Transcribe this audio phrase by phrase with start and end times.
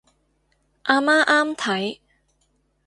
[0.85, 1.99] 阿媽啱睇